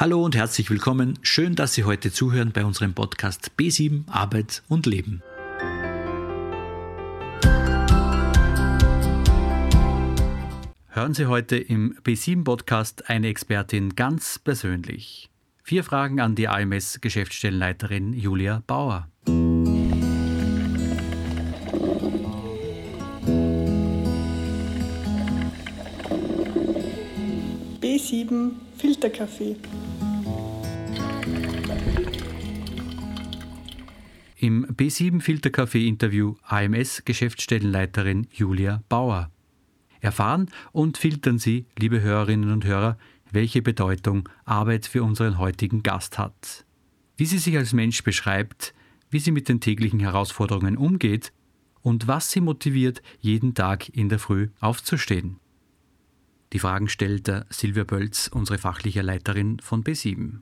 [0.00, 1.18] Hallo und herzlich willkommen.
[1.20, 5.22] Schön, dass Sie heute zuhören bei unserem Podcast B7 Arbeit und Leben.
[10.88, 15.28] Hören Sie heute im B7 Podcast eine Expertin ganz persönlich.
[15.62, 19.09] Vier Fragen an die AMS Geschäftsstellenleiterin Julia Bauer.
[28.10, 29.54] B7 Filterkaffee.
[34.36, 39.30] Im B7 Filterkaffee Interview AMS Geschäftsstellenleiterin Julia Bauer.
[40.00, 42.98] Erfahren und filtern Sie, liebe Hörerinnen und Hörer,
[43.30, 46.64] welche Bedeutung Arbeit für unseren heutigen Gast hat.
[47.16, 48.74] Wie sie sich als Mensch beschreibt,
[49.10, 51.32] wie sie mit den täglichen Herausforderungen umgeht
[51.80, 55.36] und was sie motiviert, jeden Tag in der Früh aufzustehen.
[56.52, 60.40] Die Fragen stellt Silvia Bölz, unsere fachliche Leiterin von B7.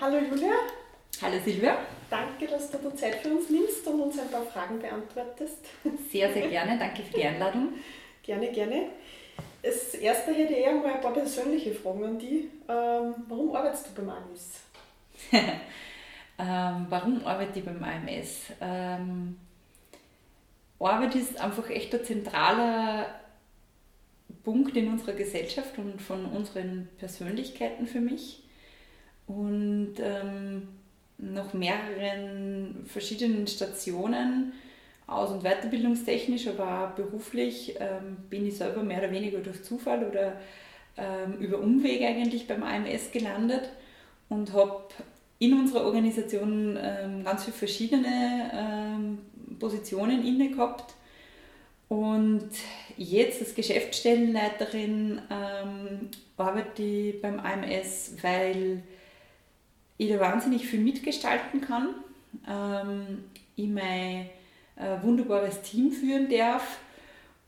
[0.00, 0.52] Hallo Julia.
[1.20, 1.78] Hallo Silvia.
[2.10, 5.58] Danke, dass du die Zeit für uns nimmst und uns ein paar Fragen beantwortest.
[6.10, 6.76] Sehr, sehr gerne.
[6.76, 7.74] Danke für die Einladung.
[8.24, 8.86] gerne, gerne.
[9.62, 12.46] Das erste hätte ich eher mal ein paar persönliche Fragen an dich.
[12.68, 14.60] Ähm, warum arbeitest du beim AMS?
[15.32, 18.52] ähm, warum arbeite ich beim AMS?
[18.60, 19.36] Ähm,
[20.80, 23.21] Arbeit ist einfach echt ein zentraler
[24.44, 28.42] Punkt in unserer Gesellschaft und von unseren Persönlichkeiten für mich.
[29.26, 30.68] Und ähm,
[31.18, 34.52] nach mehreren verschiedenen Stationen,
[35.06, 40.04] aus- und weiterbildungstechnisch, aber auch beruflich, ähm, bin ich selber mehr oder weniger durch Zufall
[40.06, 40.40] oder
[40.96, 43.70] ähm, über Umweg eigentlich beim AMS gelandet
[44.28, 44.84] und habe
[45.38, 49.18] in unserer Organisation ähm, ganz viele verschiedene ähm,
[49.58, 50.94] Positionen inne gehabt.
[51.92, 52.48] Und
[52.96, 58.82] jetzt als Geschäftsstellenleiterin ähm, arbeite ich beim AMS, weil
[59.98, 61.88] ich da wahnsinnig viel mitgestalten kann.
[62.48, 63.24] Ähm,
[63.56, 64.30] ich mein
[64.76, 66.78] äh, wunderbares Team führen darf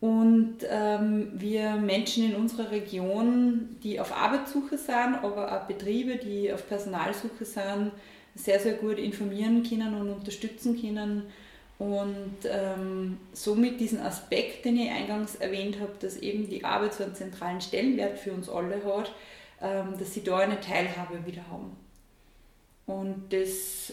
[0.02, 6.52] und ähm, wir Menschen in unserer Region, die auf Arbeitssuche sind, aber auch Betriebe, die
[6.52, 7.92] auf Personalsuche sind,
[8.34, 11.22] sehr, sehr gut informieren können und unterstützen können.
[11.84, 17.04] Und ähm, somit diesen Aspekt, den ich eingangs erwähnt habe, dass eben die Arbeit so
[17.04, 19.12] einen zentralen Stellenwert für uns alle hat,
[19.60, 21.76] ähm, dass sie da eine Teilhabe wieder haben.
[22.86, 23.92] Und das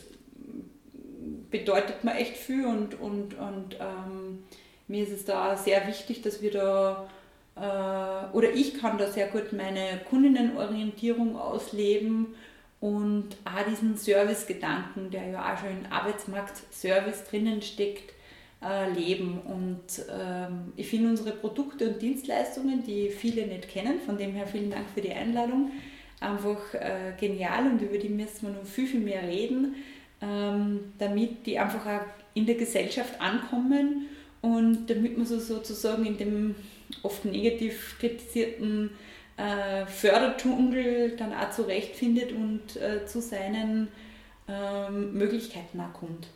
[1.49, 4.43] bedeutet mir echt viel und, und, und ähm,
[4.87, 7.09] mir ist es da sehr wichtig, dass wir da,
[7.57, 12.35] äh, oder ich kann da sehr gut meine Kundinnenorientierung ausleben
[12.81, 18.11] und auch diesen Service-Gedanken, der ja auch schon in Arbeitsmarkt-Service drinnen steckt,
[18.63, 19.39] äh, leben.
[19.39, 24.47] Und ähm, ich finde unsere Produkte und Dienstleistungen, die viele nicht kennen, von dem her
[24.47, 25.71] vielen Dank für die Einladung,
[26.19, 29.75] einfach äh, genial und über die müssen wir noch viel, viel mehr reden,
[30.19, 34.07] ähm, damit die einfach auch in der Gesellschaft ankommen
[34.41, 36.55] und damit man so sozusagen in dem
[37.03, 38.89] oft negativ kritisierten
[39.37, 43.87] äh, Förderdschungel dann auch zurechtfindet und äh, zu seinen
[44.47, 46.27] ähm, Möglichkeiten auch kommt.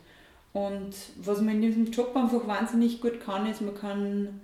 [0.52, 4.40] Und was man in diesem Job einfach wahnsinnig gut kann, ist, man kann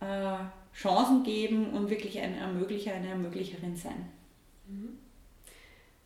[0.00, 0.36] äh,
[0.76, 4.08] Chancen geben und wirklich ein Ermöglicher, eine Ermöglicherin sein.
[4.68, 4.98] Mhm.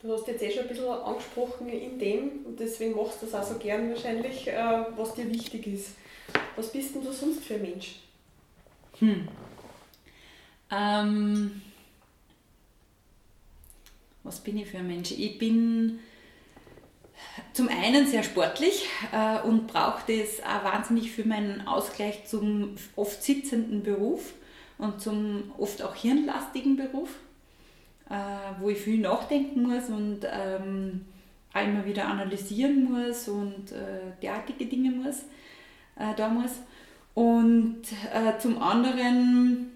[0.00, 3.34] Du hast jetzt eh schon ein bisschen angesprochen in dem, und deswegen machst du das
[3.34, 5.90] auch so gern wahrscheinlich, äh, was dir wichtig ist.
[6.56, 8.00] Was bist denn du sonst für ein Mensch?
[8.98, 9.28] Hm.
[10.70, 11.62] Ähm,
[14.22, 15.12] was bin ich für ein Mensch?
[15.12, 15.98] Ich bin
[17.52, 23.22] zum einen sehr sportlich äh, und brauche das auch wahnsinnig für meinen Ausgleich zum oft
[23.22, 24.32] sitzenden Beruf
[24.78, 27.10] und zum oft auch hirnlastigen Beruf
[28.10, 31.06] äh, wo ich viel nachdenken muss und ähm,
[31.54, 35.20] immer wieder analysieren muss und äh, derartige Dinge muss,
[35.96, 36.52] äh, da muss.
[37.14, 37.82] Und
[38.12, 39.70] äh, zum anderen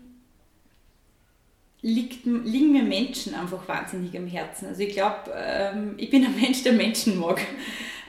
[1.85, 4.69] liegt, liegen mir Menschen einfach wahnsinnig am Herzen.
[4.69, 7.41] Also ich glaube, ähm, ich bin ein Mensch, der Menschen mag.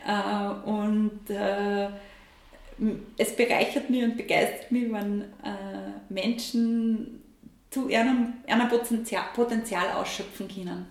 [0.08, 1.90] Äh, und äh,
[3.18, 7.22] es bereichert mich und begeistert mich, wenn äh, Menschen
[7.70, 10.86] zu ihrem, ihrem Potenzial, Potenzial ausschöpfen können.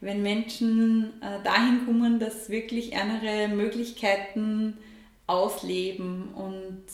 [0.00, 4.78] Wenn Menschen äh, dahin kommen, dass wirklich ihre Möglichkeiten
[5.26, 6.84] ausleben und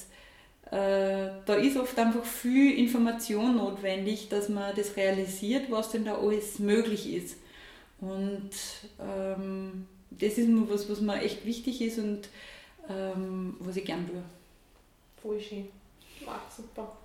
[0.70, 6.16] äh, da ist oft einfach viel Information notwendig, dass man das realisiert, was denn da
[6.16, 7.36] alles möglich ist.
[8.00, 8.50] Und
[9.00, 12.28] ähm, das ist mir was, was mir echt wichtig ist und
[12.88, 14.22] ähm, was ich gern tue.
[15.22, 15.68] Voll schön.
[16.24, 16.96] Wow, super.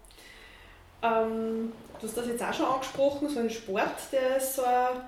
[1.03, 5.01] Ähm, du hast das jetzt auch schon angesprochen, so ein Sport, der ist so ein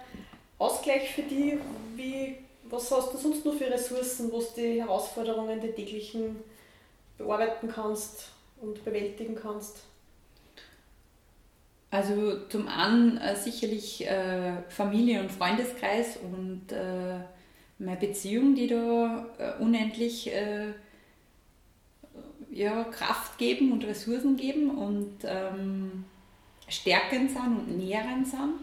[0.59, 1.55] Ausgleich für dich?
[1.95, 6.37] Wie, was hast du sonst noch für Ressourcen, wo du die Herausforderungen, die täglichen
[7.17, 8.29] bearbeiten kannst
[8.63, 9.83] und bewältigen kannst?
[11.91, 17.19] Also zum einen äh, sicherlich äh, Familie und Freundeskreis und äh,
[17.77, 20.73] meine Beziehung, die da äh, unendlich äh,
[22.51, 26.05] ja, Kraft geben und Ressourcen geben und ähm,
[26.67, 28.53] stärkend sind und nährend sind.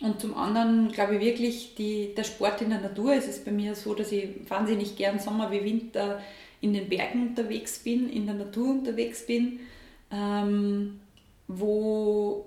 [0.00, 3.14] Und zum anderen glaube ich wirklich, die, der Sport in der Natur.
[3.14, 6.20] Es ist bei mir so, dass ich wahnsinnig gern Sommer wie Winter
[6.60, 9.60] in den Bergen unterwegs bin, in der Natur unterwegs bin,
[10.10, 11.00] ähm,
[11.48, 12.46] wo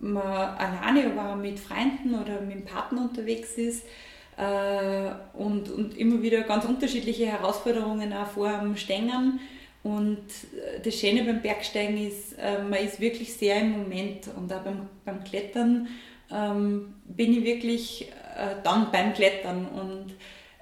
[0.00, 3.84] man alleine war mit Freunden oder mit dem Partner unterwegs ist
[4.36, 9.40] äh, und, und immer wieder ganz unterschiedliche Herausforderungen auch vor dem Stängern.
[9.82, 14.52] Und äh, das Schöne beim Bergsteigen ist, äh, man ist wirklich sehr im Moment und
[14.52, 15.88] auch beim, beim Klettern
[16.30, 18.02] ähm, bin ich wirklich
[18.36, 20.14] äh, dann beim Klettern und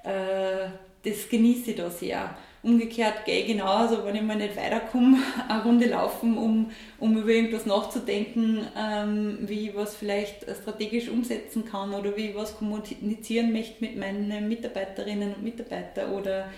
[0.09, 0.69] äh,
[1.03, 2.35] das genieße ich da sehr.
[2.63, 7.29] Umgekehrt gehe ich genauso, wenn ich mal nicht weiterkomme, eine Runde laufen, um, um über
[7.29, 13.53] irgendwas nachzudenken, ähm, wie ich was vielleicht strategisch umsetzen kann oder wie ich was kommunizieren
[13.53, 16.49] möchte mit meinen Mitarbeiterinnen und Mitarbeitern oder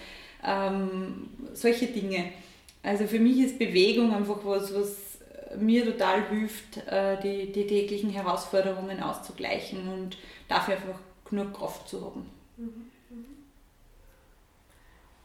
[0.44, 2.32] ähm, solche Dinge.
[2.82, 5.10] Also für mich ist Bewegung einfach was, was
[5.58, 11.00] mir total hilft, äh, die, die täglichen Herausforderungen auszugleichen und dafür einfach
[11.30, 12.26] genug Kraft zu haben.
[12.58, 12.90] Mhm.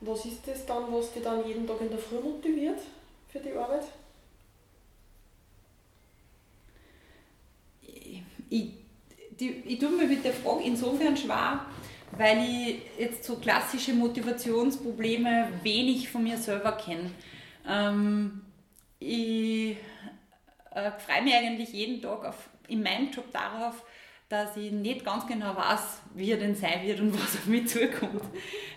[0.06, 2.78] Was ist das dann, was dich dann jeden Tag in der Früh motiviert
[3.28, 3.84] für die Arbeit?
[8.50, 8.70] Ich,
[9.40, 11.64] die, ich tue mir mit der Frage insofern schwer,
[12.18, 17.10] weil ich jetzt so klassische Motivationsprobleme wenig von mir selber kenne.
[17.66, 18.42] Ähm,
[18.98, 19.76] ich
[20.70, 23.82] äh, freue mich eigentlich jeden Tag auf, in meinem Job darauf,
[24.28, 27.68] dass ich nicht ganz genau weiß, wie er denn sein wird und was auf mich
[27.68, 28.22] zukommt.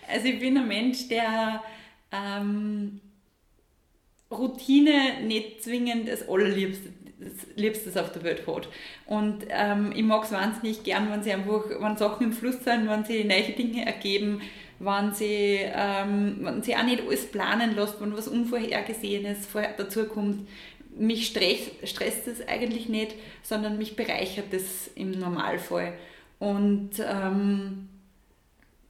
[0.06, 1.62] Also ich bin ein Mensch, der
[2.12, 3.00] ähm,
[4.30, 6.90] Routine nicht zwingend das allerliebste
[7.56, 8.68] Liebstes auf der Welt hat.
[9.06, 12.88] Und ähm, ich mag es wahnsinnig gern, wenn sie einfach, wenn Sachen im Fluss sind,
[12.88, 14.40] wenn sie neue Dinge ergeben,
[14.78, 20.48] wenn sie, ähm, wenn sie auch nicht alles planen lässt, wenn was Unvorhergesehenes dazu kommt,
[20.98, 25.94] mich stresst, stresst es eigentlich nicht, sondern mich bereichert es im Normalfall.
[26.38, 27.88] Und ähm,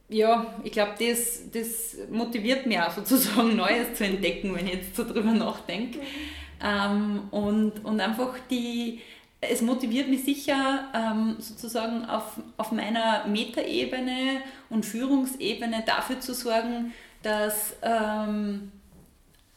[0.09, 4.95] ja, ich glaube, das, das motiviert mich auch sozusagen Neues zu entdecken, wenn ich jetzt
[4.95, 5.99] so drüber nachdenke.
[6.61, 9.01] Ähm, und, und einfach die,
[9.39, 16.93] es motiviert mich sicher ähm, sozusagen auf, auf meiner Metaebene und Führungsebene dafür zu sorgen,
[17.21, 18.71] dass ähm,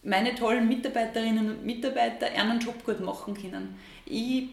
[0.02, 3.76] meine tollen Mitarbeiterinnen und Mitarbeiter einen Job gut machen können.
[4.04, 4.48] Ich,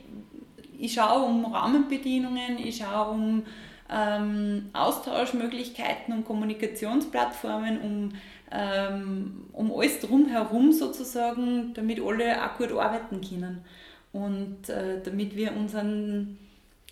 [0.77, 3.43] ich schaue um Rahmenbedingungen, ich schaue um
[3.91, 8.11] ähm, Austauschmöglichkeiten, um Kommunikationsplattformen, um,
[8.51, 13.63] ähm, um alles drumherum sozusagen, damit alle auch gut arbeiten können
[14.11, 16.37] und äh, damit wir unseren,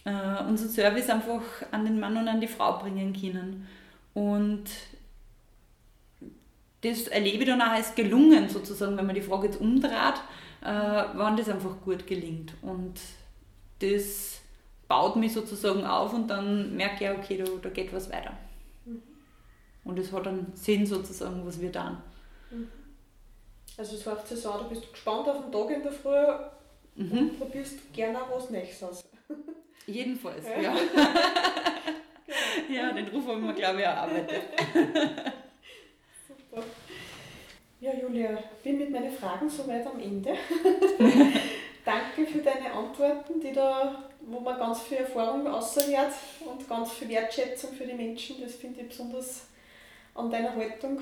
[0.05, 3.67] äh, unseren Service einfach an den Mann und an die Frau bringen können.
[4.13, 4.65] Und
[6.81, 10.21] das erlebe ich dann auch als gelungen, sozusagen, wenn man die Frage jetzt umdreht,
[10.61, 12.53] äh, wann das einfach gut gelingt.
[12.61, 12.99] Und
[13.79, 14.41] das
[14.87, 18.33] baut mich sozusagen auf und dann merke ich, okay, da, da geht was weiter.
[18.85, 19.01] Mhm.
[19.83, 21.97] Und es hat einen Sinn sozusagen, was wir tun.
[22.51, 22.67] Mhm.
[23.77, 26.25] Also es heißt so, du bist gespannt auf den Tag in der Früh
[26.95, 27.17] mhm.
[27.17, 29.03] und probierst gerne auch was Nächstes aus.
[29.85, 30.61] Jedenfalls, ja.
[30.61, 30.75] ja.
[32.73, 34.41] ja, den Ruf haben wir, glaube ich, erarbeitet.
[37.79, 40.31] Ja, Julia, bin mit meinen Fragen soweit am Ende.
[41.85, 46.13] Danke für deine Antworten, die da, wo man ganz viel Erfahrung aushört
[46.45, 48.41] und ganz viel Wertschätzung für die Menschen.
[48.41, 49.47] Das finde ich besonders
[50.15, 50.99] an deiner Haltung.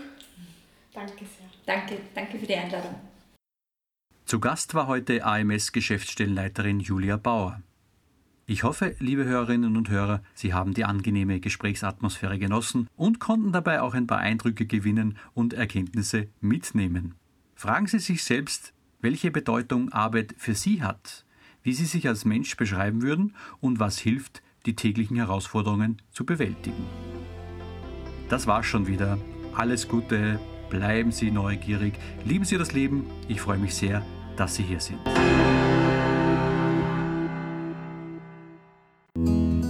[0.94, 1.50] Danke sehr.
[1.66, 2.96] Danke, danke für die Einladung.
[4.26, 7.62] Zu Gast war heute AMS-Geschäftsstellenleiterin Julia Bauer.
[8.48, 13.82] Ich hoffe, liebe Hörerinnen und Hörer, Sie haben die angenehme Gesprächsatmosphäre genossen und konnten dabei
[13.82, 17.16] auch ein paar Eindrücke gewinnen und Erkenntnisse mitnehmen.
[17.56, 21.26] Fragen Sie sich selbst, welche Bedeutung Arbeit für Sie hat,
[21.64, 26.86] wie Sie sich als Mensch beschreiben würden und was hilft, die täglichen Herausforderungen zu bewältigen.
[28.30, 29.18] Das war's schon wieder.
[29.56, 33.08] Alles Gute, bleiben Sie neugierig, lieben Sie das Leben.
[33.28, 34.06] Ich freue mich sehr,
[34.38, 35.00] dass Sie hier sind.